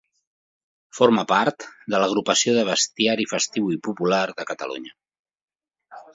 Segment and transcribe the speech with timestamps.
[0.99, 1.65] Forma part
[1.95, 4.99] de l'Agrupació de Bestiari Festiu i Popular de Catalunya.